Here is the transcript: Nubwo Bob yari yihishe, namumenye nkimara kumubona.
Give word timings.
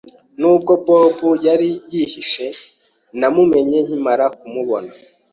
Nubwo 0.39 0.71
Bob 0.85 1.17
yari 1.47 1.69
yihishe, 1.91 2.45
namumenye 3.19 3.77
nkimara 3.85 4.25
kumubona. 4.39 4.91